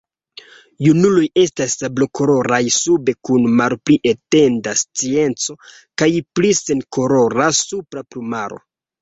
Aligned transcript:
Junuloj 0.85 1.25
estas 1.41 1.75
sablokoloraj 1.81 2.59
sube 2.77 3.15
kun 3.29 3.45
malpli 3.59 3.99
etenda 4.13 4.75
strieco 4.81 5.57
kaj 6.03 6.09
pli 6.41 6.57
senkolora 6.63 7.53
supra 7.61 8.07
plumaro. 8.11 8.61